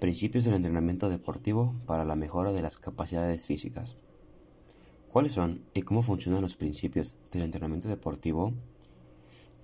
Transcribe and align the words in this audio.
Principios 0.00 0.44
del 0.44 0.54
entrenamiento 0.54 1.08
deportivo 1.08 1.74
para 1.84 2.04
la 2.04 2.14
mejora 2.14 2.52
de 2.52 2.62
las 2.62 2.78
capacidades 2.78 3.46
físicas. 3.46 3.96
¿Cuáles 5.10 5.32
son 5.32 5.64
y 5.74 5.82
cómo 5.82 6.02
funcionan 6.02 6.40
los 6.40 6.54
principios 6.54 7.18
del 7.32 7.42
entrenamiento 7.42 7.88
deportivo? 7.88 8.52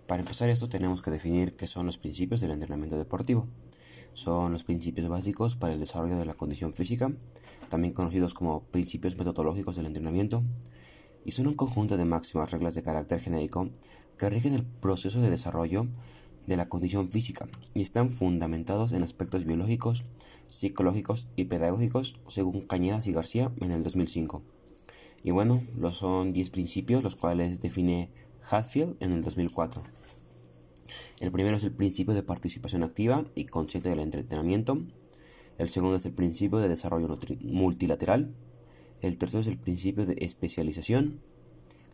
Para 0.08 0.22
empezar 0.22 0.48
esto 0.48 0.68
tenemos 0.68 1.02
que 1.02 1.12
definir 1.12 1.54
qué 1.54 1.68
son 1.68 1.86
los 1.86 1.98
principios 1.98 2.40
del 2.40 2.50
entrenamiento 2.50 2.98
deportivo. 2.98 3.46
Son 4.12 4.50
los 4.50 4.64
principios 4.64 5.08
básicos 5.08 5.54
para 5.54 5.72
el 5.72 5.78
desarrollo 5.78 6.18
de 6.18 6.26
la 6.26 6.34
condición 6.34 6.72
física, 6.72 7.12
también 7.68 7.94
conocidos 7.94 8.34
como 8.34 8.64
principios 8.64 9.16
metodológicos 9.16 9.76
del 9.76 9.86
entrenamiento, 9.86 10.42
y 11.24 11.30
son 11.30 11.46
un 11.46 11.54
conjunto 11.54 11.96
de 11.96 12.06
máximas 12.06 12.50
reglas 12.50 12.74
de 12.74 12.82
carácter 12.82 13.20
genérico 13.20 13.70
que 14.18 14.30
rigen 14.30 14.54
el 14.54 14.64
proceso 14.64 15.20
de 15.20 15.30
desarrollo 15.30 15.86
de 16.46 16.56
la 16.56 16.68
condición 16.68 17.10
física 17.10 17.48
y 17.74 17.82
están 17.82 18.10
fundamentados 18.10 18.92
en 18.92 19.02
aspectos 19.02 19.44
biológicos, 19.44 20.04
psicológicos 20.46 21.28
y 21.36 21.44
pedagógicos 21.44 22.16
según 22.28 22.62
Cañadas 22.62 23.06
y 23.06 23.12
García 23.12 23.52
en 23.60 23.70
el 23.70 23.82
2005. 23.82 24.42
Y 25.22 25.30
bueno, 25.30 25.62
los 25.76 25.96
son 25.96 26.32
10 26.32 26.50
principios 26.50 27.02
los 27.02 27.16
cuales 27.16 27.60
define 27.60 28.10
Hatfield 28.50 28.96
en 29.00 29.12
el 29.12 29.22
2004. 29.22 29.82
El 31.20 31.32
primero 31.32 31.56
es 31.56 31.64
el 31.64 31.72
principio 31.72 32.14
de 32.14 32.22
participación 32.22 32.82
activa 32.82 33.24
y 33.34 33.46
consciente 33.46 33.88
del 33.88 34.00
entrenamiento. 34.00 34.78
El 35.56 35.68
segundo 35.68 35.96
es 35.96 36.04
el 36.04 36.12
principio 36.12 36.58
de 36.58 36.68
desarrollo 36.68 37.18
multilateral. 37.40 38.34
El 39.00 39.16
tercero 39.16 39.40
es 39.40 39.46
el 39.46 39.58
principio 39.58 40.04
de 40.04 40.16
especialización, 40.20 41.20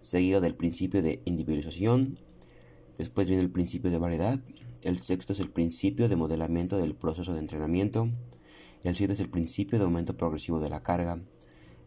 seguido 0.01 0.41
del 0.41 0.55
principio 0.55 1.03
de 1.03 1.21
individualización, 1.25 2.19
Después 3.01 3.29
viene 3.29 3.43
el 3.43 3.51
principio 3.51 3.91
de 3.91 3.97
variedad. 3.97 4.39
El 4.83 5.01
sexto 5.01 5.33
es 5.33 5.41
el 5.41 5.49
principio 5.49 6.07
de 6.07 6.17
modelamiento 6.17 6.77
del 6.77 6.95
proceso 6.95 7.33
de 7.33 7.39
entrenamiento. 7.39 8.11
El 8.85 8.95
siete 8.95 9.15
es 9.15 9.21
el 9.21 9.31
principio 9.31 9.79
de 9.79 9.87
aumento 9.87 10.19
progresivo 10.19 10.61
de 10.61 10.69
la 10.69 10.83
carga. 10.83 11.19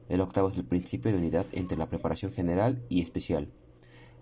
El 0.10 0.22
octavo 0.22 0.50
es 0.50 0.58
el 0.58 0.66
principio 0.66 1.12
de 1.12 1.20
unidad 1.20 1.46
entre 1.52 1.78
la 1.78 1.88
preparación 1.88 2.32
general 2.32 2.84
y 2.90 3.00
especial. 3.00 3.48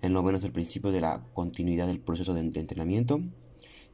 El 0.02 0.12
noveno 0.12 0.38
es 0.38 0.44
el 0.44 0.52
principio 0.52 0.92
de 0.92 1.00
la 1.00 1.26
continuidad 1.34 1.88
del 1.88 2.02
proceso 2.02 2.34
de 2.34 2.42
entrenamiento. 2.42 3.22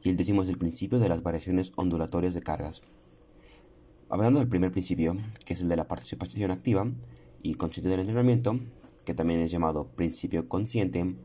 Y 0.01 0.09
el 0.09 0.17
décimo 0.17 0.41
es 0.41 0.49
el 0.49 0.57
principio 0.57 0.97
de 0.97 1.07
las 1.07 1.21
variaciones 1.21 1.73
ondulatorias 1.75 2.33
de 2.33 2.41
cargas. 2.41 2.81
Hablando 4.09 4.39
del 4.39 4.49
primer 4.49 4.71
principio, 4.71 5.15
que 5.45 5.53
es 5.53 5.61
el 5.61 5.67
de 5.67 5.75
la 5.75 5.87
participación 5.87 6.49
activa 6.49 6.91
y 7.43 7.53
consciente 7.53 7.89
del 7.89 7.99
entrenamiento, 7.99 8.59
que 9.05 9.13
también 9.13 9.41
es 9.41 9.51
llamado 9.51 9.85
principio 9.85 10.49
consciente 10.49 11.15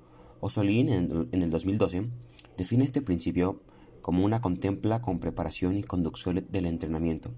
Osolín 0.44 0.88
en, 0.88 1.28
el 1.30 1.50
2012 1.52 2.08
define 2.58 2.82
este 2.82 3.00
principio 3.00 3.62
como 4.00 4.24
una 4.24 4.40
contempla 4.40 5.00
con 5.00 5.20
preparación 5.20 5.76
y 5.76 5.84
conducción 5.84 6.44
del 6.50 6.66
entrenamiento 6.66 7.30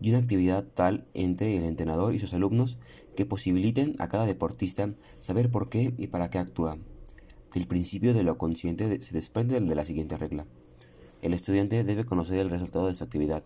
y 0.00 0.10
una 0.10 0.18
actividad 0.18 0.64
tal 0.64 1.06
entre 1.14 1.56
el 1.56 1.62
entrenador 1.62 2.12
y 2.12 2.18
sus 2.18 2.34
alumnos 2.34 2.76
que 3.14 3.24
posibiliten 3.24 3.94
a 4.00 4.08
cada 4.08 4.26
deportista 4.26 4.92
saber 5.20 5.52
por 5.52 5.68
qué 5.68 5.94
y 5.96 6.08
para 6.08 6.28
qué 6.28 6.38
actúa. 6.38 6.76
Del 7.54 7.68
principio 7.68 8.14
de 8.14 8.24
lo 8.24 8.36
consciente 8.36 9.00
se 9.00 9.14
desprende 9.14 9.60
de 9.60 9.74
la 9.76 9.84
siguiente 9.84 10.18
regla. 10.18 10.44
El 11.22 11.34
estudiante 11.34 11.84
debe 11.84 12.04
conocer 12.04 12.40
el 12.40 12.50
resultado 12.50 12.88
de 12.88 12.96
su 12.96 13.04
actividad, 13.04 13.44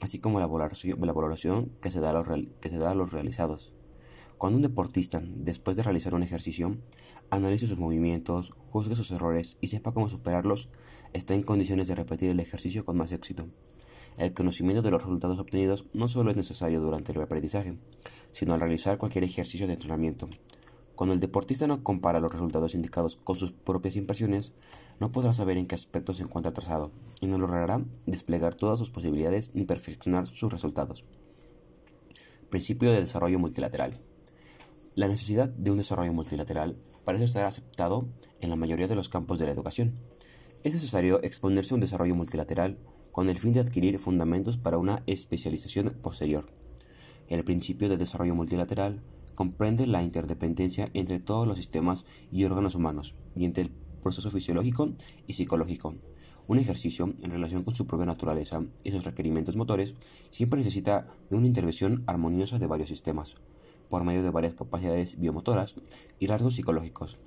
así 0.00 0.18
como 0.18 0.40
la 0.40 0.46
valoración, 0.46 1.72
que 1.82 1.90
se 1.90 2.00
da 2.00 2.10
a 2.10 2.94
los 2.94 3.12
realizados. 3.12 3.74
Cuando 4.40 4.56
un 4.56 4.62
deportista, 4.62 5.22
después 5.22 5.76
de 5.76 5.82
realizar 5.82 6.14
un 6.14 6.22
ejercicio, 6.22 6.78
analice 7.28 7.66
sus 7.66 7.76
movimientos, 7.76 8.54
juzgue 8.70 8.96
sus 8.96 9.10
errores 9.10 9.58
y 9.60 9.68
sepa 9.68 9.92
cómo 9.92 10.08
superarlos, 10.08 10.70
está 11.12 11.34
en 11.34 11.42
condiciones 11.42 11.88
de 11.88 11.94
repetir 11.94 12.30
el 12.30 12.40
ejercicio 12.40 12.86
con 12.86 12.96
más 12.96 13.12
éxito. 13.12 13.48
El 14.16 14.32
conocimiento 14.32 14.80
de 14.80 14.92
los 14.92 15.02
resultados 15.02 15.38
obtenidos 15.38 15.84
no 15.92 16.08
solo 16.08 16.30
es 16.30 16.38
necesario 16.38 16.80
durante 16.80 17.12
el 17.12 17.20
aprendizaje, 17.20 17.76
sino 18.32 18.54
al 18.54 18.60
realizar 18.60 18.96
cualquier 18.96 19.24
ejercicio 19.24 19.66
de 19.66 19.74
entrenamiento. 19.74 20.26
Cuando 20.94 21.12
el 21.12 21.20
deportista 21.20 21.66
no 21.66 21.84
compara 21.84 22.18
los 22.18 22.32
resultados 22.32 22.74
indicados 22.74 23.16
con 23.16 23.36
sus 23.36 23.52
propias 23.52 23.96
impresiones, 23.96 24.54
no 25.00 25.10
podrá 25.10 25.34
saber 25.34 25.58
en 25.58 25.66
qué 25.66 25.74
aspecto 25.74 26.14
se 26.14 26.22
encuentra 26.22 26.48
atrasado 26.48 26.92
y 27.20 27.26
no 27.26 27.36
logrará 27.36 27.84
desplegar 28.06 28.54
todas 28.54 28.78
sus 28.78 28.88
posibilidades 28.88 29.50
ni 29.52 29.64
perfeccionar 29.64 30.26
sus 30.26 30.50
resultados. 30.50 31.04
Principio 32.48 32.90
de 32.90 33.00
desarrollo 33.00 33.38
multilateral. 33.38 34.00
La 34.96 35.06
necesidad 35.06 35.48
de 35.48 35.70
un 35.70 35.76
desarrollo 35.76 36.12
multilateral 36.12 36.76
parece 37.04 37.24
estar 37.24 37.46
aceptado 37.46 38.08
en 38.40 38.50
la 38.50 38.56
mayoría 38.56 38.88
de 38.88 38.96
los 38.96 39.08
campos 39.08 39.38
de 39.38 39.46
la 39.46 39.52
educación. 39.52 39.94
Es 40.64 40.74
necesario 40.74 41.22
exponerse 41.22 41.72
a 41.72 41.76
un 41.76 41.80
desarrollo 41.80 42.16
multilateral 42.16 42.76
con 43.12 43.28
el 43.28 43.38
fin 43.38 43.52
de 43.52 43.60
adquirir 43.60 44.00
fundamentos 44.00 44.58
para 44.58 44.78
una 44.78 45.04
especialización 45.06 45.90
posterior. 46.02 46.50
El 47.28 47.44
principio 47.44 47.88
de 47.88 47.98
desarrollo 47.98 48.34
multilateral 48.34 49.00
comprende 49.36 49.86
la 49.86 50.02
interdependencia 50.02 50.90
entre 50.92 51.20
todos 51.20 51.46
los 51.46 51.58
sistemas 51.58 52.04
y 52.32 52.42
órganos 52.42 52.74
humanos 52.74 53.14
y 53.36 53.44
entre 53.44 53.62
el 53.62 53.70
proceso 54.02 54.28
fisiológico 54.28 54.90
y 55.28 55.34
psicológico. 55.34 55.94
Un 56.48 56.58
ejercicio, 56.58 57.14
en 57.22 57.30
relación 57.30 57.62
con 57.62 57.76
su 57.76 57.86
propia 57.86 58.06
naturaleza 58.06 58.64
y 58.82 58.90
sus 58.90 59.04
requerimientos 59.04 59.54
motores, 59.54 59.94
siempre 60.30 60.58
necesita 60.58 61.06
de 61.30 61.36
una 61.36 61.46
intervención 61.46 62.02
armoniosa 62.08 62.58
de 62.58 62.66
varios 62.66 62.88
sistemas, 62.88 63.36
por 63.90 64.04
medio 64.04 64.22
de 64.22 64.30
varias 64.30 64.54
capacidades 64.54 65.20
biomotoras 65.20 65.74
y 66.18 66.28
rasgos 66.28 66.54
psicológicos. 66.54 67.18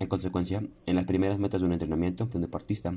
En 0.00 0.06
consecuencia, 0.06 0.62
en 0.86 0.96
las 0.96 1.06
primeras 1.06 1.40
metas 1.40 1.60
de 1.60 1.66
un 1.66 1.72
entrenamiento 1.72 2.26
de 2.26 2.36
un 2.36 2.42
deportista, 2.42 2.96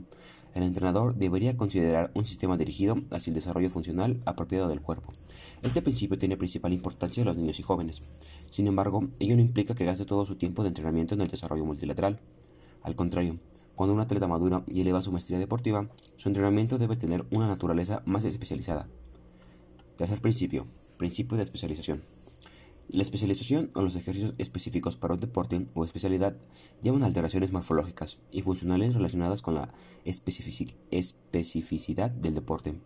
el 0.53 0.63
entrenador 0.63 1.15
debería 1.15 1.57
considerar 1.57 2.11
un 2.13 2.25
sistema 2.25 2.57
dirigido 2.57 2.97
hacia 3.09 3.31
el 3.31 3.35
desarrollo 3.35 3.71
funcional 3.71 4.21
apropiado 4.25 4.67
del 4.67 4.81
cuerpo. 4.81 5.11
Este 5.63 5.81
principio 5.81 6.19
tiene 6.19 6.37
principal 6.37 6.73
importancia 6.73 7.21
en 7.21 7.27
los 7.27 7.37
niños 7.37 7.59
y 7.59 7.63
jóvenes. 7.63 8.03
Sin 8.51 8.67
embargo, 8.67 9.07
ello 9.19 9.35
no 9.35 9.41
implica 9.41 9.73
que 9.73 9.85
gaste 9.85 10.05
todo 10.05 10.27
su 10.27 10.35
tiempo 10.35 10.61
de 10.61 10.69
entrenamiento 10.69 11.15
en 11.15 11.21
el 11.21 11.27
desarrollo 11.27 11.65
multilateral. 11.65 12.19
Al 12.83 12.95
contrario, 12.95 13.39
cuando 13.73 13.95
un 13.95 14.01
atleta 14.01 14.27
madura 14.27 14.63
y 14.67 14.81
eleva 14.81 15.01
su 15.01 15.11
maestría 15.11 15.39
deportiva, 15.39 15.89
su 16.17 16.29
entrenamiento 16.29 16.77
debe 16.77 16.97
tener 16.97 17.25
una 17.31 17.47
naturaleza 17.47 18.03
más 18.05 18.25
especializada. 18.25 18.87
Tercer 19.95 20.21
principio, 20.21 20.67
principio 20.97 21.35
de 21.35 21.43
especialización. 21.43 22.03
La 22.93 23.03
especialización 23.03 23.71
o 23.73 23.81
los 23.81 23.95
ejercicios 23.95 24.33
específicos 24.37 24.97
para 24.97 25.13
un 25.13 25.21
deporte 25.21 25.65
o 25.75 25.85
especialidad 25.85 26.35
llevan 26.81 27.03
alteraciones 27.03 27.53
morfológicas 27.53 28.17
y 28.33 28.41
funcionales 28.41 28.95
relacionadas 28.95 29.41
con 29.41 29.55
la 29.55 29.73
especificidad 30.03 32.11
del 32.11 32.33
deporte. 32.33 32.77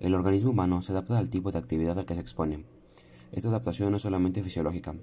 El 0.00 0.14
organismo 0.14 0.50
humano 0.50 0.82
se 0.82 0.92
adapta 0.92 1.16
al 1.16 1.30
tipo 1.30 1.50
de 1.50 1.58
actividad 1.58 1.98
al 1.98 2.04
que 2.04 2.12
se 2.12 2.20
expone. 2.20 2.66
Esta 3.32 3.48
adaptación 3.48 3.90
no 3.90 3.96
es 3.96 4.02
solamente 4.02 4.42
fisiológica, 4.42 4.96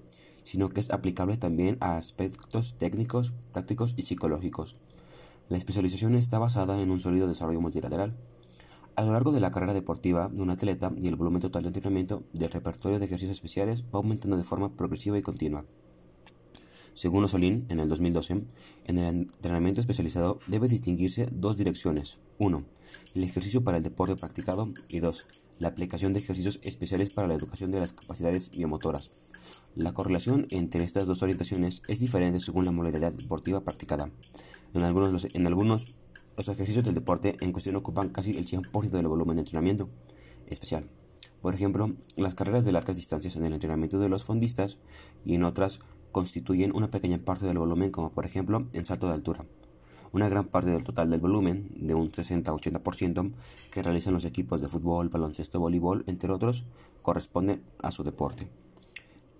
sino 0.43 0.69
que 0.69 0.79
es 0.79 0.91
aplicable 0.91 1.37
también 1.37 1.77
a 1.79 1.97
aspectos 1.97 2.75
técnicos, 2.77 3.33
tácticos 3.51 3.95
y 3.97 4.03
psicológicos. 4.03 4.75
La 5.49 5.57
especialización 5.57 6.13
está 6.13 6.37
basada 6.37 6.79
en 6.79 6.91
un 6.91 6.99
sólido 6.99 7.27
desarrollo 7.27 7.61
multilateral 7.61 8.15
a 8.95 9.03
lo 9.03 9.11
largo 9.11 9.31
de 9.31 9.39
la 9.39 9.51
carrera 9.51 9.73
deportiva 9.73 10.29
de 10.29 10.41
un 10.41 10.49
atleta 10.49 10.91
y 10.97 11.07
el 11.07 11.15
volumen 11.15 11.41
total 11.41 11.63
de 11.63 11.69
entrenamiento 11.69 12.23
del 12.33 12.51
repertorio 12.51 12.99
de 12.99 13.05
ejercicios 13.05 13.33
especiales 13.33 13.83
va 13.83 13.99
aumentando 13.99 14.37
de 14.37 14.43
forma 14.43 14.69
progresiva 14.69 15.17
y 15.17 15.21
continua. 15.21 15.65
Según 16.93 17.25
Osolín, 17.25 17.65
en 17.67 17.81
el 17.81 17.89
2012, 17.89 18.45
en 18.85 18.97
el 18.97 19.05
entrenamiento 19.05 19.81
especializado 19.81 20.39
debe 20.47 20.69
distinguirse 20.69 21.27
dos 21.29 21.57
direcciones. 21.57 22.19
1. 22.37 22.63
El 23.15 23.23
ejercicio 23.25 23.65
para 23.65 23.77
el 23.77 23.83
deporte 23.83 24.15
practicado 24.15 24.69
y 24.87 25.01
2. 25.01 25.25
La 25.59 25.67
aplicación 25.67 26.13
de 26.13 26.21
ejercicios 26.21 26.61
especiales 26.63 27.09
para 27.09 27.27
la 27.27 27.33
educación 27.33 27.71
de 27.71 27.81
las 27.81 27.91
capacidades 27.91 28.49
biomotoras. 28.51 29.11
La 29.75 29.93
correlación 29.93 30.47
entre 30.51 30.85
estas 30.85 31.05
dos 31.05 31.21
orientaciones 31.21 31.81
es 31.89 31.99
diferente 31.99 32.39
según 32.39 32.63
la 32.63 32.71
modalidad 32.71 33.11
deportiva 33.11 33.61
practicada. 33.61 34.09
En 34.73 34.83
algunos, 34.83 35.27
en 35.33 35.47
algunos 35.47 35.95
los 36.37 36.47
ejercicios 36.47 36.83
del 36.83 36.95
deporte 36.95 37.37
en 37.39 37.51
cuestión 37.51 37.75
ocupan 37.75 38.09
casi 38.09 38.37
el 38.37 38.45
100% 38.45 38.89
del 38.89 39.07
volumen 39.07 39.35
de 39.35 39.41
entrenamiento 39.41 39.89
especial. 40.47 40.89
Por 41.41 41.53
ejemplo, 41.53 41.93
las 42.15 42.35
carreras 42.35 42.65
de 42.65 42.71
largas 42.71 42.95
distancias 42.95 43.35
en 43.35 43.45
el 43.45 43.53
entrenamiento 43.53 43.99
de 43.99 44.09
los 44.09 44.23
fondistas 44.23 44.79
y 45.25 45.35
en 45.35 45.43
otras 45.43 45.79
constituyen 46.11 46.75
una 46.75 46.87
pequeña 46.87 47.17
parte 47.17 47.45
del 47.45 47.57
volumen, 47.57 47.91
como 47.91 48.11
por 48.11 48.25
ejemplo 48.25 48.67
en 48.73 48.85
salto 48.85 49.07
de 49.07 49.13
altura. 49.13 49.45
Una 50.11 50.29
gran 50.29 50.45
parte 50.45 50.69
del 50.69 50.83
total 50.83 51.09
del 51.09 51.19
volumen, 51.19 51.69
de 51.75 51.93
un 51.93 52.11
60-80%, 52.11 53.33
que 53.69 53.83
realizan 53.83 54.13
los 54.13 54.23
equipos 54.23 54.61
de 54.61 54.69
fútbol, 54.69 55.09
baloncesto, 55.09 55.59
voleibol, 55.59 56.03
entre 56.07 56.31
otros, 56.31 56.63
corresponde 57.01 57.59
a 57.79 57.91
su 57.91 58.03
deporte. 58.03 58.49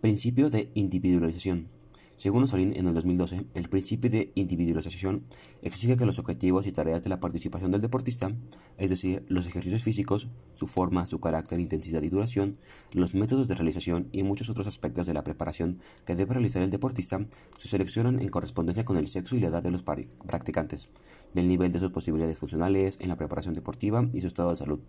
Principio 0.02 0.50
de 0.50 0.70
individualización. 0.74 1.70
Según 2.18 2.44
Osolín, 2.44 2.72
en 2.78 2.88
el 2.88 2.94
2012, 2.94 3.46
el 3.54 3.70
principio 3.70 4.10
de 4.10 4.32
individualización 4.36 5.26
exige 5.62 5.98
que 5.98 6.06
los 6.06 6.18
objetivos 6.18 6.66
y 6.66 6.72
tareas 6.72 7.04
de 7.04 7.10
la 7.10 7.20
participación 7.20 7.72
del 7.72 7.82
deportista, 7.82 8.32
es 8.78 8.90
decir, 8.90 9.26
los 9.28 9.46
ejercicios 9.48 9.84
físicos, 9.84 10.30
su 10.54 10.66
forma, 10.68 11.06
su 11.08 11.20
carácter, 11.20 11.60
intensidad 11.60 12.02
y 12.04 12.10
duración, 12.10 12.58
los 12.94 13.16
métodos 13.16 13.50
de 13.50 13.56
realización 13.56 14.08
y 14.14 14.24
muchos 14.24 14.50
otros 14.50 14.66
aspectos 14.66 15.06
de 15.06 15.14
la 15.14 15.26
preparación 15.26 15.80
que 16.06 16.16
debe 16.16 16.36
realizar 16.36 16.62
el 16.62 16.72
deportista, 16.72 17.26
se 17.58 17.68
seleccionan 17.68 18.22
en 18.22 18.30
correspondencia 18.30 18.86
con 18.86 18.96
el 18.96 19.08
sexo 19.08 19.36
y 19.36 19.42
la 19.42 19.48
edad 19.48 19.64
de 19.64 19.72
los 19.72 19.84
practicantes, 19.84 20.88
del 21.34 21.50
nivel 21.50 21.74
de 21.74 21.82
sus 21.82 21.92
posibilidades 21.92 22.40
funcionales 22.40 22.98
en 23.02 23.10
la 23.10 23.18
preparación 23.18 23.54
deportiva 23.54 24.08
y 24.14 24.22
su 24.22 24.28
estado 24.28 24.52
de 24.52 24.56
salud. 24.56 24.80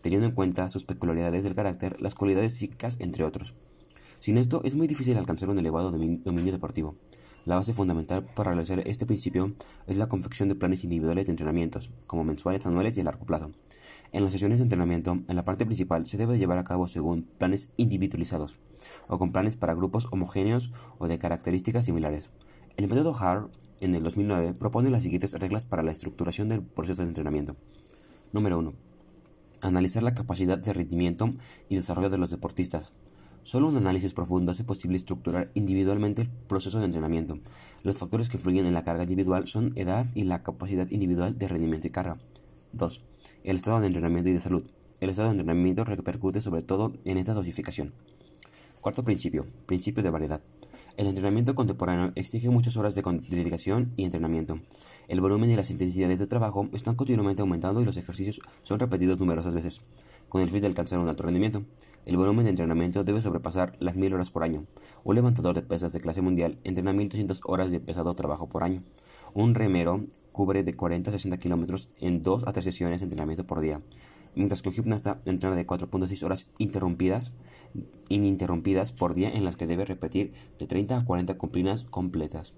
teniendo 0.00 0.28
en 0.28 0.32
cuenta 0.32 0.68
sus 0.68 0.84
peculiaridades 0.84 1.42
del 1.42 1.56
carácter, 1.56 2.00
las 2.00 2.14
cualidades 2.14 2.54
psíquicas, 2.54 2.98
entre 3.00 3.24
otros. 3.24 3.56
Sin 4.20 4.36
esto, 4.36 4.62
es 4.64 4.74
muy 4.74 4.86
difícil 4.86 5.16
alcanzar 5.16 5.48
un 5.48 5.58
elevado 5.58 5.90
dominio 5.90 6.52
deportivo. 6.52 6.96
La 7.44 7.56
base 7.56 7.72
fundamental 7.72 8.24
para 8.34 8.50
realizar 8.50 8.80
este 8.86 9.06
principio 9.06 9.54
es 9.86 9.96
la 9.96 10.08
confección 10.08 10.48
de 10.48 10.54
planes 10.54 10.84
individuales 10.84 11.26
de 11.26 11.30
entrenamientos, 11.30 11.90
como 12.06 12.24
mensuales, 12.24 12.66
anuales 12.66 12.96
y 12.96 13.00
a 13.00 13.04
largo 13.04 13.24
plazo. 13.24 13.52
En 14.12 14.22
las 14.24 14.32
sesiones 14.32 14.58
de 14.58 14.64
entrenamiento, 14.64 15.20
en 15.28 15.36
la 15.36 15.44
parte 15.44 15.64
principal 15.64 16.06
se 16.06 16.16
debe 16.16 16.36
llevar 16.36 16.58
a 16.58 16.64
cabo 16.64 16.88
según 16.88 17.22
planes 17.38 17.70
individualizados, 17.76 18.58
o 19.06 19.18
con 19.18 19.32
planes 19.32 19.56
para 19.56 19.74
grupos 19.74 20.08
homogéneos 20.10 20.72
o 20.98 21.08
de 21.08 21.18
características 21.18 21.84
similares. 21.84 22.30
El 22.76 22.88
método 22.88 23.14
HAR, 23.18 23.48
en 23.80 23.94
el 23.94 24.02
2009, 24.02 24.54
propone 24.54 24.90
las 24.90 25.02
siguientes 25.02 25.32
reglas 25.32 25.64
para 25.64 25.82
la 25.82 25.92
estructuración 25.92 26.48
del 26.48 26.62
proceso 26.62 27.02
de 27.02 27.08
entrenamiento. 27.08 27.56
Número 28.32 28.58
1. 28.58 28.74
Analizar 29.62 30.02
la 30.02 30.14
capacidad 30.14 30.58
de 30.58 30.72
rendimiento 30.72 31.34
y 31.68 31.76
desarrollo 31.76 32.10
de 32.10 32.18
los 32.18 32.30
deportistas. 32.30 32.92
Solo 33.48 33.68
un 33.68 33.78
análisis 33.78 34.12
profundo 34.12 34.52
hace 34.52 34.62
posible 34.62 34.98
estructurar 34.98 35.50
individualmente 35.54 36.20
el 36.20 36.28
proceso 36.28 36.80
de 36.80 36.84
entrenamiento. 36.84 37.38
Los 37.82 37.96
factores 37.96 38.28
que 38.28 38.36
influyen 38.36 38.66
en 38.66 38.74
la 38.74 38.84
carga 38.84 39.04
individual 39.04 39.46
son 39.46 39.72
edad 39.74 40.06
y 40.14 40.24
la 40.24 40.42
capacidad 40.42 40.86
individual 40.90 41.38
de 41.38 41.48
rendimiento 41.48 41.86
y 41.86 41.90
carga. 41.90 42.18
2. 42.74 43.00
El 43.44 43.56
estado 43.56 43.80
de 43.80 43.86
entrenamiento 43.86 44.28
y 44.28 44.34
de 44.34 44.40
salud. 44.40 44.64
El 45.00 45.08
estado 45.08 45.28
de 45.28 45.36
entrenamiento 45.38 45.84
repercute 45.84 46.42
sobre 46.42 46.60
todo 46.60 46.92
en 47.06 47.16
esta 47.16 47.32
dosificación. 47.32 47.94
Cuarto 48.82 49.02
principio. 49.02 49.46
Principio 49.64 50.02
de 50.02 50.10
variedad. 50.10 50.42
El 50.98 51.06
entrenamiento 51.06 51.54
contemporáneo 51.54 52.10
exige 52.16 52.50
muchas 52.50 52.76
horas 52.76 52.96
de 52.96 53.02
dedicación 53.30 53.92
y 53.96 54.02
entrenamiento. 54.02 54.58
El 55.06 55.20
volumen 55.20 55.48
y 55.48 55.54
las 55.54 55.70
intensidades 55.70 56.18
de 56.18 56.26
trabajo 56.26 56.68
están 56.72 56.96
continuamente 56.96 57.40
aumentando 57.40 57.80
y 57.80 57.84
los 57.84 57.96
ejercicios 57.96 58.40
son 58.64 58.80
repetidos 58.80 59.20
numerosas 59.20 59.54
veces, 59.54 59.80
con 60.28 60.42
el 60.42 60.50
fin 60.50 60.60
de 60.60 60.66
alcanzar 60.66 60.98
un 60.98 61.08
alto 61.08 61.22
rendimiento. 61.22 61.62
El 62.04 62.16
volumen 62.16 62.46
de 62.46 62.50
entrenamiento 62.50 63.04
debe 63.04 63.22
sobrepasar 63.22 63.76
las 63.78 63.96
1000 63.96 64.14
horas 64.14 64.32
por 64.32 64.42
año. 64.42 64.64
Un 65.04 65.14
levantador 65.14 65.54
de 65.54 65.62
pesas 65.62 65.92
de 65.92 66.00
clase 66.00 66.20
mundial 66.20 66.58
entrena 66.64 66.92
1200 66.92 67.42
horas 67.44 67.70
de 67.70 67.78
pesado 67.78 68.12
trabajo 68.14 68.48
por 68.48 68.64
año. 68.64 68.82
Un 69.34 69.54
remero 69.54 70.04
cubre 70.32 70.64
de 70.64 70.74
40 70.74 71.10
a 71.10 71.12
60 71.12 71.38
kilómetros 71.38 71.90
en 72.00 72.22
2 72.22 72.42
a 72.44 72.52
3 72.52 72.64
sesiones 72.64 72.98
de 72.98 73.04
entrenamiento 73.04 73.46
por 73.46 73.60
día 73.60 73.80
mientras 74.34 74.62
que 74.62 74.68
un 74.68 74.74
gimnasta 74.74 75.20
entrena 75.24 75.56
de 75.56 75.66
4.6 75.66 76.22
horas 76.22 76.46
interrumpidas, 76.58 77.32
ininterrumpidas 78.08 78.92
por 78.92 79.14
día 79.14 79.30
en 79.30 79.44
las 79.44 79.56
que 79.56 79.66
debe 79.66 79.84
repetir 79.84 80.32
de 80.58 80.66
30 80.66 80.98
a 80.98 81.04
40 81.04 81.36
cumplinas 81.38 81.84
completas. 81.84 82.54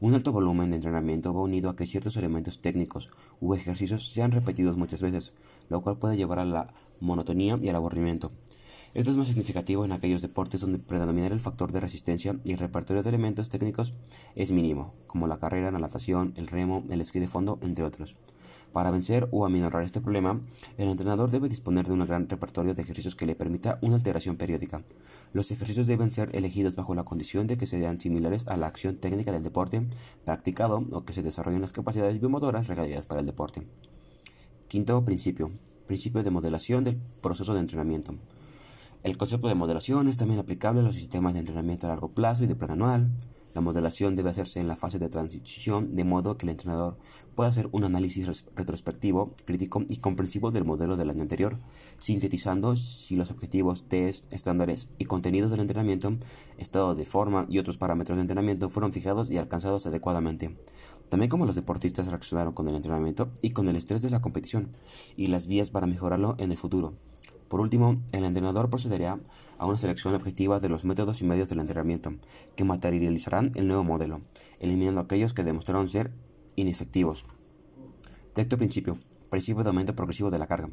Un 0.00 0.14
alto 0.14 0.32
volumen 0.32 0.70
de 0.70 0.76
entrenamiento 0.76 1.34
va 1.34 1.42
unido 1.42 1.68
a 1.68 1.76
que 1.76 1.86
ciertos 1.86 2.16
elementos 2.16 2.62
técnicos 2.62 3.10
u 3.38 3.54
ejercicios 3.54 4.08
sean 4.10 4.32
repetidos 4.32 4.78
muchas 4.78 5.02
veces, 5.02 5.32
lo 5.68 5.82
cual 5.82 5.98
puede 5.98 6.16
llevar 6.16 6.38
a 6.38 6.46
la 6.46 6.72
monotonía 7.00 7.58
y 7.60 7.68
al 7.68 7.76
aburrimiento. 7.76 8.32
Esto 8.92 9.12
es 9.12 9.16
más 9.16 9.28
significativo 9.28 9.84
en 9.84 9.92
aquellos 9.92 10.20
deportes 10.20 10.62
donde 10.62 10.78
predominar 10.78 11.30
el 11.30 11.38
factor 11.38 11.70
de 11.70 11.78
resistencia 11.78 12.34
y 12.42 12.50
el 12.50 12.58
repertorio 12.58 13.04
de 13.04 13.08
elementos 13.08 13.48
técnicos 13.48 13.94
es 14.34 14.50
mínimo, 14.50 14.94
como 15.06 15.28
la 15.28 15.38
carrera, 15.38 15.70
la 15.70 15.78
natación, 15.78 16.34
el 16.36 16.48
remo, 16.48 16.84
el 16.90 17.00
esquí 17.00 17.20
de 17.20 17.28
fondo, 17.28 17.60
entre 17.62 17.84
otros. 17.84 18.16
Para 18.72 18.90
vencer 18.90 19.28
o 19.30 19.46
aminorar 19.46 19.84
este 19.84 20.00
problema, 20.00 20.40
el 20.76 20.88
entrenador 20.88 21.30
debe 21.30 21.48
disponer 21.48 21.86
de 21.86 21.92
un 21.92 22.04
gran 22.04 22.28
repertorio 22.28 22.74
de 22.74 22.82
ejercicios 22.82 23.14
que 23.14 23.26
le 23.26 23.36
permita 23.36 23.78
una 23.80 23.94
alteración 23.94 24.36
periódica. 24.36 24.82
Los 25.32 25.52
ejercicios 25.52 25.86
deben 25.86 26.10
ser 26.10 26.34
elegidos 26.34 26.74
bajo 26.74 26.96
la 26.96 27.04
condición 27.04 27.46
de 27.46 27.56
que 27.56 27.68
sean 27.68 28.00
similares 28.00 28.48
a 28.48 28.56
la 28.56 28.66
acción 28.66 28.96
técnica 28.96 29.30
del 29.30 29.44
deporte 29.44 29.86
practicado 30.24 30.84
o 30.90 31.04
que 31.04 31.12
se 31.12 31.22
desarrollen 31.22 31.60
las 31.60 31.72
capacidades 31.72 32.18
biomotoras 32.18 32.66
requeridas 32.66 33.06
para 33.06 33.20
el 33.20 33.26
deporte. 33.26 33.62
Quinto 34.66 35.04
principio. 35.04 35.52
Principio 35.86 36.24
de 36.24 36.30
modelación 36.30 36.82
del 36.82 36.96
proceso 37.20 37.54
de 37.54 37.60
entrenamiento. 37.60 38.14
El 39.02 39.16
concepto 39.16 39.48
de 39.48 39.54
modelación 39.54 40.08
es 40.08 40.18
también 40.18 40.40
aplicable 40.40 40.80
a 40.80 40.82
los 40.82 40.94
sistemas 40.94 41.32
de 41.32 41.38
entrenamiento 41.38 41.86
a 41.86 41.88
largo 41.88 42.10
plazo 42.10 42.44
y 42.44 42.46
de 42.46 42.54
plan 42.54 42.72
anual. 42.72 43.10
La 43.54 43.62
modelación 43.62 44.14
debe 44.14 44.28
hacerse 44.28 44.60
en 44.60 44.68
la 44.68 44.76
fase 44.76 44.98
de 44.98 45.08
transición 45.08 45.96
de 45.96 46.04
modo 46.04 46.36
que 46.36 46.44
el 46.44 46.50
entrenador 46.50 46.98
pueda 47.34 47.48
hacer 47.48 47.70
un 47.72 47.84
análisis 47.84 48.44
retrospectivo, 48.54 49.32
crítico 49.46 49.84
y 49.88 49.96
comprensivo 49.96 50.50
del 50.50 50.66
modelo 50.66 50.98
del 50.98 51.08
año 51.08 51.22
anterior, 51.22 51.56
sintetizando 51.96 52.76
si 52.76 53.16
los 53.16 53.30
objetivos, 53.30 53.88
test, 53.88 54.30
estándares 54.34 54.90
y 54.98 55.06
contenidos 55.06 55.50
del 55.50 55.60
entrenamiento, 55.60 56.18
estado 56.58 56.94
de 56.94 57.06
forma 57.06 57.46
y 57.48 57.58
otros 57.58 57.78
parámetros 57.78 58.18
de 58.18 58.22
entrenamiento 58.22 58.68
fueron 58.68 58.92
fijados 58.92 59.30
y 59.30 59.38
alcanzados 59.38 59.86
adecuadamente. 59.86 60.54
También 61.08 61.30
cómo 61.30 61.46
los 61.46 61.54
deportistas 61.54 62.08
reaccionaron 62.08 62.52
con 62.52 62.68
el 62.68 62.76
entrenamiento 62.76 63.30
y 63.40 63.50
con 63.52 63.66
el 63.70 63.76
estrés 63.76 64.02
de 64.02 64.10
la 64.10 64.20
competición, 64.20 64.76
y 65.16 65.28
las 65.28 65.46
vías 65.46 65.70
para 65.70 65.86
mejorarlo 65.86 66.36
en 66.38 66.52
el 66.52 66.58
futuro. 66.58 66.94
Por 67.50 67.60
último, 67.60 68.00
el 68.12 68.24
entrenador 68.24 68.70
procederá 68.70 69.18
a 69.58 69.66
una 69.66 69.76
selección 69.76 70.14
objetiva 70.14 70.60
de 70.60 70.68
los 70.68 70.84
métodos 70.84 71.20
y 71.20 71.24
medios 71.24 71.48
del 71.48 71.58
entrenamiento, 71.58 72.14
que 72.54 72.62
materializarán 72.62 73.50
el 73.56 73.66
nuevo 73.66 73.82
modelo, 73.82 74.20
eliminando 74.60 75.00
aquellos 75.00 75.34
que 75.34 75.42
demostraron 75.42 75.88
ser 75.88 76.12
inefectivos. 76.54 77.24
Texto 78.34 78.56
principio. 78.56 78.98
Principio 79.30 79.64
de 79.64 79.68
aumento 79.68 79.96
progresivo 79.96 80.30
de 80.30 80.38
la 80.38 80.46
carga. 80.46 80.68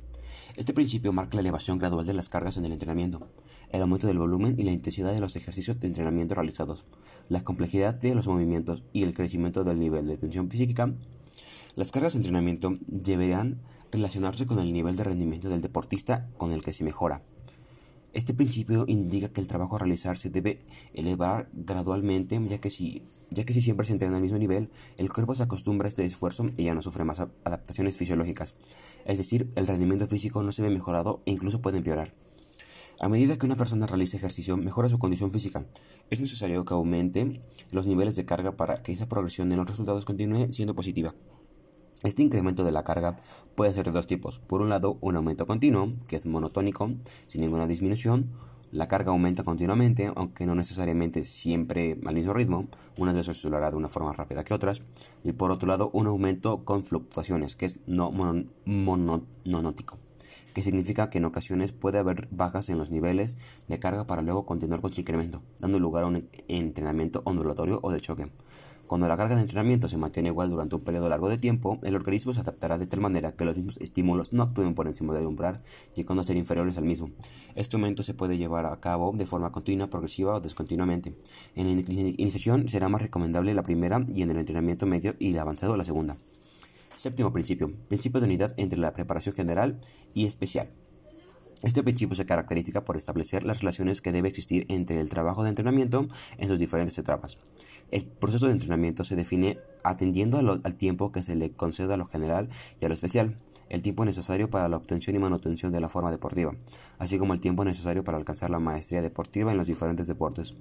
Este 0.55 0.71
principio 0.71 1.11
marca 1.11 1.33
la 1.37 1.41
elevación 1.41 1.79
gradual 1.79 2.05
de 2.05 2.13
las 2.13 2.29
cargas 2.29 2.57
en 2.57 2.65
el 2.65 2.73
entrenamiento, 2.73 3.27
el 3.71 3.81
aumento 3.81 4.05
del 4.05 4.19
volumen 4.19 4.53
y 4.59 4.61
la 4.61 4.71
intensidad 4.71 5.13
de 5.13 5.19
los 5.19 5.35
ejercicios 5.35 5.79
de 5.79 5.87
entrenamiento 5.87 6.35
realizados, 6.35 6.85
la 7.27 7.43
complejidad 7.43 7.95
de 7.95 8.13
los 8.13 8.27
movimientos 8.27 8.83
y 8.93 9.01
el 9.01 9.15
crecimiento 9.15 9.63
del 9.63 9.79
nivel 9.79 10.05
de 10.05 10.17
tensión 10.17 10.47
física. 10.51 10.93
Las 11.75 11.91
cargas 11.91 12.13
de 12.13 12.17
entrenamiento 12.17 12.75
deberán 12.85 13.61
relacionarse 13.91 14.45
con 14.45 14.59
el 14.59 14.73
nivel 14.73 14.95
de 14.95 15.03
rendimiento 15.03 15.49
del 15.49 15.61
deportista 15.61 16.29
con 16.37 16.51
el 16.51 16.63
que 16.63 16.73
se 16.73 16.83
mejora. 16.83 17.21
Este 18.13 18.33
principio 18.33 18.85
indica 18.87 19.29
que 19.29 19.41
el 19.41 19.47
trabajo 19.47 19.75
a 19.75 19.79
realizar 19.79 20.17
se 20.17 20.29
debe 20.29 20.65
elevar 20.93 21.49
gradualmente, 21.53 22.41
ya 22.47 22.57
que 22.59 22.69
si, 22.69 23.03
ya 23.29 23.45
que 23.45 23.53
si 23.53 23.61
siempre 23.61 23.85
se 23.85 23.93
entrena 23.93 24.15
al 24.15 24.23
mismo 24.23 24.37
nivel, 24.37 24.69
el 24.97 25.11
cuerpo 25.11 25.35
se 25.35 25.43
acostumbra 25.43 25.87
a 25.87 25.89
este 25.89 26.05
esfuerzo 26.05 26.45
y 26.55 26.63
ya 26.63 26.73
no 26.73 26.81
sufre 26.81 27.03
más 27.03 27.19
adaptaciones 27.19 27.97
fisiológicas. 27.97 28.55
Es 29.05 29.17
decir, 29.17 29.51
el 29.55 29.67
rendimiento 29.67 30.07
físico 30.07 30.41
no 30.41 30.51
se 30.51 30.63
ve 30.63 30.69
mejorado 30.69 31.21
e 31.25 31.31
incluso 31.31 31.61
puede 31.61 31.77
empeorar. 31.77 32.13
A 32.99 33.09
medida 33.09 33.37
que 33.37 33.45
una 33.45 33.55
persona 33.55 33.85
realiza 33.85 34.17
ejercicio, 34.17 34.57
mejora 34.57 34.89
su 34.89 34.97
condición 34.97 35.29
física. 35.29 35.67
Es 36.09 36.19
necesario 36.19 36.65
que 36.65 36.73
aumente 36.73 37.41
los 37.71 37.85
niveles 37.85 38.15
de 38.15 38.25
carga 38.25 38.57
para 38.57 38.81
que 38.81 38.93
esa 38.93 39.07
progresión 39.07 39.51
en 39.51 39.59
los 39.59 39.67
resultados 39.67 40.05
continúe 40.05 40.51
siendo 40.51 40.73
positiva. 40.73 41.13
Este 42.03 42.21
incremento 42.21 42.63
de 42.63 42.71
la 42.71 42.83
carga 42.83 43.17
puede 43.55 43.73
ser 43.73 43.85
de 43.85 43.91
dos 43.91 44.05
tipos. 44.05 44.37
Por 44.37 44.61
un 44.61 44.69
lado, 44.69 44.97
un 45.01 45.15
aumento 45.15 45.47
continuo, 45.47 45.93
que 46.07 46.15
es 46.15 46.27
monotónico, 46.27 46.91
sin 47.27 47.41
ninguna 47.41 47.65
disminución. 47.65 48.29
La 48.71 48.87
carga 48.87 49.11
aumenta 49.11 49.43
continuamente, 49.43 50.11
aunque 50.15 50.45
no 50.45 50.53
necesariamente 50.53 51.23
siempre 51.23 51.97
al 52.05 52.13
mismo 52.13 52.33
ritmo. 52.33 52.67
Unas 52.97 53.15
veces 53.15 53.41
se 53.41 53.49
lo 53.49 53.59
de 53.59 53.75
una 53.75 53.87
forma 53.87 54.13
rápida 54.13 54.43
que 54.43 54.53
otras. 54.53 54.83
Y 55.23 55.31
por 55.31 55.51
otro 55.51 55.67
lado, 55.67 55.89
un 55.91 56.05
aumento 56.05 56.65
con 56.65 56.83
fluctuaciones, 56.83 57.55
que 57.55 57.65
es 57.65 57.77
no 57.87 58.11
mononótico, 58.65 59.97
que 60.53 60.61
significa 60.61 61.09
que 61.09 61.17
en 61.17 61.25
ocasiones 61.25 61.71
puede 61.71 61.97
haber 61.97 62.27
bajas 62.29 62.69
en 62.69 62.77
los 62.77 62.91
niveles 62.91 63.37
de 63.67 63.79
carga 63.79 64.05
para 64.05 64.21
luego 64.21 64.45
continuar 64.45 64.81
con 64.81 64.93
su 64.93 65.01
incremento, 65.01 65.41
dando 65.59 65.79
lugar 65.79 66.03
a 66.03 66.07
un 66.07 66.29
entrenamiento 66.47 67.21
ondulatorio 67.25 67.79
o 67.81 67.91
de 67.91 68.01
choque. 68.01 68.29
Cuando 68.87 69.09
la 69.09 69.17
carga 69.17 69.35
de 69.35 69.41
entrenamiento 69.41 69.89
se 69.89 69.97
mantiene 69.97 70.29
igual 70.29 70.49
durante 70.49 70.75
un 70.75 70.81
periodo 70.81 71.09
largo 71.09 71.27
de 71.27 71.35
tiempo, 71.35 71.77
el 71.83 71.93
organismo 71.93 72.33
se 72.33 72.39
adaptará 72.39 72.77
de 72.77 72.87
tal 72.87 73.01
manera 73.01 73.33
que 73.33 73.43
los 73.43 73.57
mismos 73.57 73.77
estímulos 73.79 74.31
no 74.31 74.43
actúen 74.43 74.75
por 74.75 74.87
encima 74.87 75.13
del 75.13 75.25
umbral, 75.25 75.61
llegando 75.93 76.21
a 76.21 76.25
ser 76.25 76.37
inferiores 76.37 76.77
al 76.77 76.85
mismo. 76.85 77.09
Este 77.55 77.75
aumento 77.75 78.01
se 78.01 78.13
puede 78.13 78.37
llevar 78.37 78.65
a 78.65 78.79
cabo 78.79 79.11
de 79.13 79.25
forma 79.25 79.51
continua, 79.51 79.87
progresiva 79.87 80.35
o 80.35 80.39
descontinuamente. 80.39 81.13
En 81.55 81.67
la 81.67 81.81
iniciación 82.17 82.69
será 82.69 82.87
más 82.87 83.01
recomendable 83.01 83.53
la 83.53 83.63
primera 83.63 84.05
y 84.13 84.21
en 84.21 84.29
el 84.29 84.37
entrenamiento 84.37 84.85
medio 84.85 85.15
y 85.19 85.31
el 85.31 85.39
avanzado 85.39 85.75
la 85.75 85.83
segunda. 85.83 86.15
Séptimo 86.95 87.33
principio. 87.33 87.71
Principio 87.89 88.21
de 88.21 88.25
unidad 88.25 88.53
entre 88.55 88.79
la 88.79 88.93
preparación 88.93 89.35
general 89.35 89.81
y 90.13 90.25
especial. 90.25 90.69
Este 91.63 91.81
principio 91.81 92.15
se 92.15 92.25
caracteriza 92.25 92.85
por 92.85 92.97
establecer 92.97 93.43
las 93.43 93.61
relaciones 93.61 94.01
que 94.01 94.11
debe 94.11 94.29
existir 94.29 94.65
entre 94.69 94.99
el 94.99 95.09
trabajo 95.09 95.43
de 95.43 95.49
entrenamiento 95.49 96.07
en 96.37 96.47
sus 96.47 96.59
diferentes 96.59 96.97
etapas. 96.99 97.39
El 97.89 98.05
proceso 98.05 98.45
de 98.45 98.51
entrenamiento 98.51 99.03
se 99.03 99.15
define 99.15 99.57
atendiendo 99.83 100.37
al 100.37 100.75
tiempo 100.75 101.11
que 101.11 101.23
se 101.23 101.35
le 101.35 101.51
concede 101.51 101.93
a 101.93 101.97
lo 101.97 102.05
general 102.05 102.49
y 102.79 102.85
a 102.85 102.89
lo 102.89 102.93
especial, 102.93 103.37
el 103.69 103.81
tiempo 103.81 104.05
necesario 104.05 104.49
para 104.49 104.69
la 104.69 104.77
obtención 104.77 105.15
y 105.15 105.19
manutención 105.19 105.71
de 105.71 105.81
la 105.81 105.89
forma 105.89 106.11
deportiva, 106.11 106.53
así 106.99 107.17
como 107.17 107.33
el 107.33 107.41
tiempo 107.41 107.65
necesario 107.65 108.03
para 108.03 108.17
alcanzar 108.17 108.49
la 108.49 108.59
maestría 108.59 109.01
deportiva 109.01 109.51
en 109.51 109.57
los 109.57 109.67
diferentes 109.67 110.07
deportes. 110.07 110.53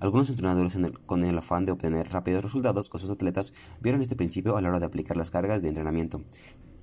Algunos 0.00 0.28
entrenadores, 0.28 0.76
con 1.06 1.24
el 1.24 1.38
afán 1.38 1.64
de 1.64 1.72
obtener 1.72 2.10
rápidos 2.10 2.42
resultados 2.42 2.88
con 2.88 3.00
sus 3.00 3.10
atletas, 3.10 3.52
vieron 3.80 4.02
este 4.02 4.16
principio 4.16 4.56
a 4.56 4.60
la 4.60 4.68
hora 4.68 4.80
de 4.80 4.86
aplicar 4.86 5.16
las 5.16 5.30
cargas 5.30 5.62
de 5.62 5.68
entrenamiento. 5.68 6.22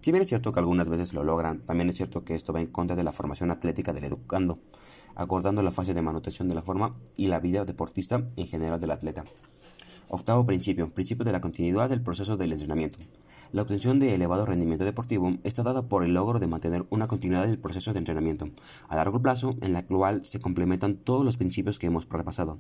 Si 0.02 0.12
bien 0.12 0.22
es 0.22 0.30
cierto 0.30 0.54
que 0.54 0.60
algunas 0.60 0.88
veces 0.88 1.14
lo 1.14 1.26
logran, 1.26 1.62
también 1.64 1.90
es 1.90 1.96
cierto 1.98 2.24
que 2.24 2.34
esto 2.34 2.54
va 2.54 2.62
en 2.62 2.68
contra 2.68 2.96
de 2.96 3.04
la 3.04 3.12
formación 3.12 3.52
atlética 3.52 3.92
del 3.92 4.06
educando, 4.06 4.60
acordando 5.16 5.62
la 5.62 5.72
fase 5.72 5.94
de 5.94 6.02
manutención 6.02 6.48
de 6.48 6.56
la 6.56 6.62
forma 6.62 6.96
y 7.18 7.28
la 7.28 7.40
vida 7.40 7.66
deportista 7.66 8.26
en 8.38 8.48
general 8.48 8.80
del 8.80 8.92
atleta. 8.92 9.26
Octavo 10.08 10.46
principio, 10.46 10.90
principio 10.90 11.26
de 11.26 11.34
la 11.34 11.42
continuidad 11.42 11.90
del 11.90 12.02
proceso 12.02 12.38
del 12.38 12.54
entrenamiento. 12.54 12.98
La 13.52 13.64
obtención 13.64 14.00
de 14.00 14.14
elevado 14.14 14.46
rendimiento 14.46 14.86
deportivo 14.86 15.34
está 15.44 15.64
dada 15.64 15.88
por 15.88 16.04
el 16.04 16.14
logro 16.14 16.38
de 16.38 16.46
mantener 16.46 16.86
una 16.92 17.08
continuidad 17.08 17.48
del 17.48 17.58
proceso 17.58 17.94
de 17.94 17.98
entrenamiento 17.98 18.48
a 18.88 18.96
largo 18.96 19.24
plazo 19.24 19.56
en 19.62 19.74
la 19.74 19.84
cual 19.84 20.24
se 20.24 20.40
complementan 20.40 20.98
todos 20.98 21.26
los 21.26 21.38
principios 21.38 21.80
que 21.80 21.88
hemos 21.88 22.08
repasado. 22.08 22.60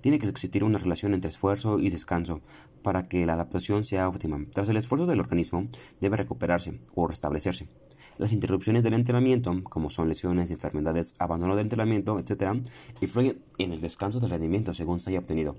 Tiene 0.00 0.18
que 0.18 0.26
existir 0.26 0.64
una 0.64 0.78
relación 0.78 1.12
entre 1.12 1.30
esfuerzo 1.30 1.78
y 1.78 1.90
descanso 1.90 2.40
para 2.82 3.06
que 3.06 3.26
la 3.26 3.34
adaptación 3.34 3.84
sea 3.84 4.08
óptima. 4.08 4.42
Tras 4.50 4.70
el 4.70 4.78
esfuerzo 4.78 5.04
del 5.04 5.20
organismo 5.20 5.68
debe 6.00 6.16
recuperarse 6.16 6.80
o 6.94 7.06
restablecerse. 7.06 7.68
Las 8.16 8.32
interrupciones 8.32 8.82
del 8.82 8.94
entrenamiento, 8.94 9.54
como 9.64 9.90
son 9.90 10.08
lesiones, 10.08 10.50
enfermedades, 10.50 11.14
abandono 11.18 11.54
del 11.54 11.66
entrenamiento, 11.66 12.18
etc., 12.18 12.62
influyen 13.02 13.42
en 13.58 13.72
el 13.72 13.82
descanso 13.82 14.20
del 14.20 14.30
rendimiento 14.30 14.72
según 14.72 15.00
se 15.00 15.10
haya 15.10 15.18
obtenido. 15.18 15.54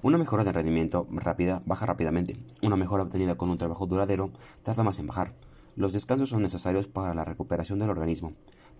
Una 0.00 0.18
mejora 0.18 0.44
de 0.44 0.52
rendimiento 0.52 1.06
rápida 1.10 1.62
baja 1.66 1.86
rápidamente. 1.86 2.36
Una 2.62 2.76
mejora 2.76 3.02
obtenida 3.02 3.36
con 3.36 3.50
un 3.50 3.58
trabajo 3.58 3.86
duradero 3.86 4.30
tarda 4.62 4.84
más 4.84 4.98
en 4.98 5.06
bajar. 5.06 5.34
Los 5.74 5.92
descansos 5.92 6.28
son 6.28 6.42
necesarios 6.42 6.88
para 6.88 7.14
la 7.14 7.24
recuperación 7.24 7.78
del 7.78 7.90
organismo, 7.90 8.32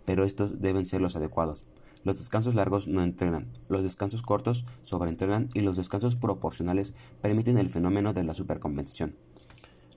pero 0.04 0.24
estos 0.24 0.60
deben 0.60 0.86
ser 0.86 1.00
los 1.00 1.16
adecuados. 1.16 1.64
Los 2.04 2.16
descansos 2.16 2.54
largos 2.54 2.86
no 2.86 3.02
entrenan, 3.02 3.48
los 3.68 3.82
descansos 3.82 4.22
cortos 4.22 4.64
sobreentrenan 4.82 5.48
y 5.54 5.60
los 5.60 5.76
descansos 5.76 6.16
proporcionales 6.16 6.94
permiten 7.20 7.58
el 7.58 7.68
fenómeno 7.68 8.12
de 8.12 8.24
la 8.24 8.34
supercompensación. 8.34 9.16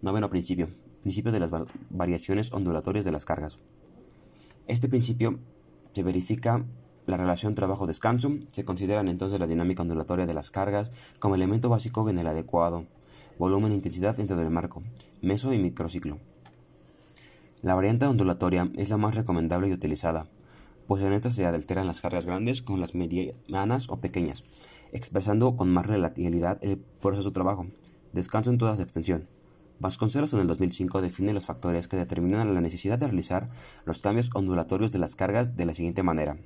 Noveno 0.01 0.29
principio 0.29 0.69
principio 1.01 1.31
de 1.31 1.39
las 1.39 1.51
variaciones 1.89 2.53
ondulatorias 2.53 3.05
de 3.05 3.11
las 3.11 3.25
cargas. 3.25 3.59
Este 4.67 4.87
principio 4.87 5.39
se 5.93 6.03
verifica 6.03 6.63
la 7.11 7.17
relación 7.17 7.53
trabajo-descanso, 7.53 8.31
se 8.47 8.65
consideran 8.65 9.07
entonces 9.07 9.39
la 9.39 9.45
dinámica 9.45 9.83
ondulatoria 9.83 10.25
de 10.25 10.33
las 10.33 10.49
cargas 10.49 10.89
como 11.19 11.35
elemento 11.35 11.69
básico 11.69 12.09
en 12.09 12.17
el 12.17 12.25
adecuado 12.25 12.87
volumen 13.37 13.71
e 13.71 13.75
intensidad 13.75 14.15
dentro 14.15 14.37
del 14.37 14.51
marco, 14.51 14.83
meso 15.21 15.51
y 15.51 15.57
microciclo. 15.57 16.19
La 17.63 17.73
variante 17.73 18.05
ondulatoria 18.05 18.69
es 18.75 18.89
la 18.89 18.97
más 18.97 19.15
recomendable 19.15 19.67
y 19.67 19.73
utilizada, 19.73 20.27
pues 20.87 21.01
en 21.01 21.13
esta 21.13 21.31
se 21.31 21.45
alteran 21.45 21.87
las 21.87 22.01
cargas 22.01 22.27
grandes 22.27 22.61
con 22.61 22.79
las 22.79 22.93
medianas 22.93 23.89
o 23.89 23.99
pequeñas, 23.99 24.43
expresando 24.91 25.55
con 25.55 25.71
más 25.71 25.87
relatividad 25.87 26.59
el 26.61 26.77
proceso 26.77 27.29
de 27.29 27.33
trabajo, 27.33 27.65
descanso 28.13 28.51
en 28.51 28.57
toda 28.57 28.75
su 28.75 28.83
extensión. 28.83 29.27
Vasconcelos 29.79 30.33
en 30.33 30.41
el 30.41 30.47
2005 30.47 31.01
define 31.01 31.33
los 31.33 31.45
factores 31.45 31.87
que 31.87 31.97
determinan 31.97 32.53
la 32.53 32.61
necesidad 32.61 32.99
de 32.99 33.07
realizar 33.07 33.49
los 33.85 34.03
cambios 34.03 34.29
ondulatorios 34.35 34.91
de 34.91 34.99
las 34.99 35.15
cargas 35.15 35.55
de 35.55 35.65
la 35.65 35.73
siguiente 35.73 36.03
manera. 36.03 36.37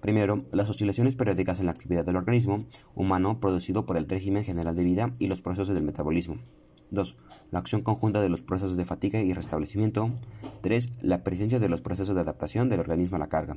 Primero, 0.00 0.44
las 0.50 0.70
oscilaciones 0.70 1.14
periódicas 1.14 1.60
en 1.60 1.66
la 1.66 1.72
actividad 1.72 2.06
del 2.06 2.16
organismo 2.16 2.58
humano 2.94 3.38
producido 3.38 3.84
por 3.84 3.98
el 3.98 4.08
régimen 4.08 4.44
general 4.44 4.74
de 4.74 4.84
vida 4.84 5.12
y 5.18 5.26
los 5.26 5.42
procesos 5.42 5.74
del 5.74 5.82
metabolismo. 5.82 6.36
2. 6.90 7.16
La 7.50 7.58
acción 7.58 7.82
conjunta 7.82 8.20
de 8.20 8.30
los 8.30 8.40
procesos 8.40 8.76
de 8.76 8.84
fatiga 8.84 9.20
y 9.20 9.32
restablecimiento. 9.34 10.10
3. 10.62 11.02
La 11.02 11.22
presencia 11.22 11.58
de 11.58 11.68
los 11.68 11.82
procesos 11.82 12.14
de 12.14 12.22
adaptación 12.22 12.68
del 12.68 12.80
organismo 12.80 13.16
a 13.16 13.20
la 13.20 13.28
carga. 13.28 13.56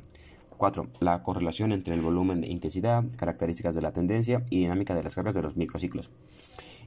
4. 0.58 0.90
La 1.00 1.24
correlación 1.24 1.72
entre 1.72 1.96
el 1.96 2.02
volumen 2.02 2.42
de 2.42 2.52
intensidad, 2.52 3.06
características 3.18 3.74
de 3.74 3.82
la 3.82 3.94
tendencia 3.94 4.46
y 4.50 4.60
dinámica 4.60 4.96
de 4.96 5.04
las 5.04 5.16
cargas 5.16 5.34
de 5.34 5.42
los 5.42 5.56
microciclos. 5.56 6.12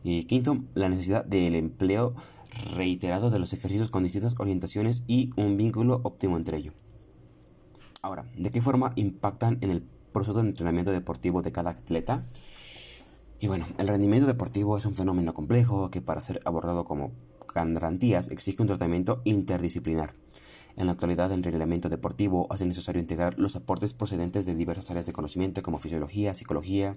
Y 0.04 0.24
quinto, 0.24 0.58
la 0.74 0.88
necesidad 0.88 1.24
del 1.24 1.54
empleo 1.54 2.14
reiterado 2.76 3.30
de 3.30 3.38
los 3.38 3.52
ejercicios 3.52 3.90
con 3.90 4.04
distintas 4.04 4.34
orientaciones 4.38 5.02
y 5.06 5.30
un 5.36 5.56
vínculo 5.56 6.00
óptimo 6.04 6.36
entre 6.36 6.58
ellos. 6.58 6.74
Ahora, 8.06 8.24
¿de 8.36 8.50
qué 8.50 8.62
forma 8.62 8.92
impactan 8.94 9.58
en 9.62 9.72
el 9.72 9.82
proceso 10.12 10.40
de 10.40 10.48
entrenamiento 10.48 10.92
deportivo 10.92 11.42
de 11.42 11.50
cada 11.50 11.70
atleta? 11.70 12.24
Y 13.40 13.48
bueno, 13.48 13.66
el 13.78 13.88
rendimiento 13.88 14.28
deportivo 14.28 14.78
es 14.78 14.86
un 14.86 14.94
fenómeno 14.94 15.34
complejo 15.34 15.90
que 15.90 16.00
para 16.00 16.20
ser 16.20 16.38
abordado 16.44 16.84
como 16.84 17.10
garantías 17.52 18.30
exige 18.30 18.62
un 18.62 18.68
tratamiento 18.68 19.22
interdisciplinar. 19.24 20.12
En 20.76 20.86
la 20.86 20.92
actualidad, 20.92 21.32
el 21.32 21.38
entrenamiento 21.38 21.88
deportivo 21.88 22.46
hace 22.48 22.64
necesario 22.64 23.02
integrar 23.02 23.40
los 23.40 23.56
aportes 23.56 23.92
procedentes 23.92 24.46
de 24.46 24.54
diversas 24.54 24.88
áreas 24.92 25.06
de 25.06 25.12
conocimiento 25.12 25.60
como 25.64 25.80
fisiología, 25.80 26.32
psicología, 26.36 26.96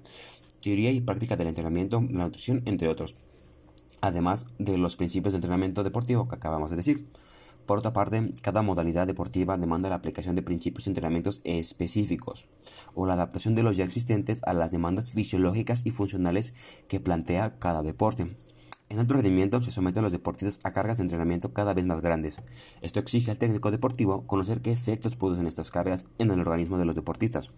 teoría 0.61 0.91
y 0.91 1.01
práctica 1.01 1.35
del 1.35 1.47
entrenamiento, 1.47 2.01
la 2.01 2.25
nutrición, 2.25 2.61
entre 2.65 2.87
otros, 2.87 3.15
además 3.99 4.45
de 4.59 4.77
los 4.77 4.95
principios 4.95 5.33
de 5.33 5.37
entrenamiento 5.37 5.83
deportivo 5.83 6.27
que 6.27 6.35
acabamos 6.35 6.69
de 6.69 6.75
decir. 6.75 7.07
Por 7.69 7.77
otra 7.77 7.93
parte, 7.93 8.33
cada 8.41 8.63
modalidad 8.63 9.05
deportiva 9.05 9.55
demanda 9.55 9.89
la 9.89 9.95
aplicación 9.97 10.35
de 10.35 10.41
principios 10.41 10.87
y 10.87 10.89
entrenamientos 10.89 11.39
específicos 11.43 12.47
o 12.95 13.05
la 13.05 13.13
adaptación 13.13 13.53
de 13.53 13.61
los 13.61 13.77
ya 13.77 13.85
existentes 13.85 14.41
a 14.47 14.55
las 14.55 14.71
demandas 14.71 15.11
fisiológicas 15.11 15.83
y 15.83 15.91
funcionales 15.91 16.55
que 16.87 16.99
plantea 16.99 17.59
cada 17.59 17.83
deporte. 17.83 18.35
En 18.89 18.97
alto 18.97 19.13
rendimiento 19.13 19.61
se 19.61 19.69
someten 19.69 19.99
a 19.99 20.03
los 20.05 20.11
deportistas 20.11 20.59
a 20.63 20.73
cargas 20.73 20.97
de 20.97 21.03
entrenamiento 21.03 21.53
cada 21.53 21.75
vez 21.75 21.85
más 21.85 22.01
grandes. 22.01 22.39
Esto 22.81 22.99
exige 22.99 23.29
al 23.29 23.37
técnico 23.37 23.69
deportivo 23.69 24.25
conocer 24.25 24.61
qué 24.61 24.71
efectos 24.71 25.15
producen 25.15 25.45
estas 25.45 25.69
cargas 25.69 26.05
en 26.17 26.31
el 26.31 26.39
organismo 26.39 26.79
de 26.79 26.85
los 26.85 26.95
deportistas, 26.95 27.51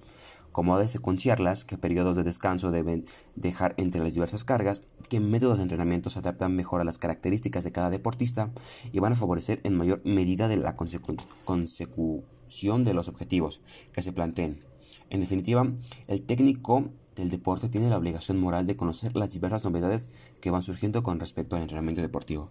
cómo 0.52 0.76
ha 0.76 0.80
de 0.80 0.88
secuenciarlas, 0.88 1.66
qué 1.66 1.78
periodos 1.78 2.18
de 2.18 2.24
descanso 2.24 2.72
deben 2.72 3.06
dejar 3.36 3.74
entre 3.78 4.04
las 4.04 4.14
diversas 4.14 4.44
cargas, 4.44 4.82
qué 5.10 5.20
métodos 5.20 5.58
de 5.58 5.64
entrenamiento 5.64 6.10
se 6.10 6.20
adaptan 6.20 6.56
mejor 6.56 6.82
a 6.82 6.84
las 6.84 6.98
características 6.98 7.64
de 7.64 7.72
cada 7.72 7.90
deportista 7.90 8.52
y 8.92 9.00
van 9.00 9.14
a 9.14 9.16
favorecer 9.16 9.62
en 9.64 9.76
mayor 9.76 10.02
medida 10.06 10.48
de 10.48 10.58
la 10.58 10.76
consecución 10.76 12.84
de 12.84 12.94
los 12.94 13.08
objetivos 13.08 13.62
que 13.94 14.02
se 14.02 14.14
planteen. 14.14 14.62
En 15.10 15.20
definitiva, 15.20 15.68
el 16.08 16.22
técnico 16.22 16.90
del 17.16 17.30
deporte 17.30 17.70
tiene 17.70 17.90
la 17.90 17.98
obligación 17.98 18.40
moral 18.40 18.66
de 18.66 18.76
conocer 18.76 19.16
las 19.16 19.32
diversas 19.32 19.64
novedades 19.64 20.10
que 20.40 20.52
van 20.52 20.62
surgiendo 20.62 21.04
con 21.04 21.20
respecto 21.20 21.56
al 21.56 21.62
entrenamiento 21.62 22.02
deportivo. 22.02 22.50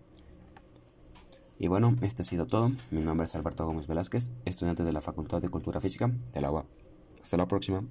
Y 1.59 1.69
bueno, 1.69 1.97
esto 2.01 2.23
ha 2.23 2.25
sido 2.25 2.47
todo. 2.47 2.73
Mi 2.91 3.03
nombre 3.03 3.27
es 3.27 3.35
Alberto 3.35 3.67
Gómez 3.67 3.87
Velázquez, 3.87 4.31
estudiante 4.47 4.83
de 4.83 4.93
la 4.93 5.03
Facultad 5.03 5.43
de 5.43 5.51
Cultura 5.51 5.81
Física 5.81 6.11
de 6.33 6.41
la 6.41 6.51
UAP. 6.51 6.80
Hasta 7.31 7.37
la 7.37 7.47
próxima. 7.47 7.85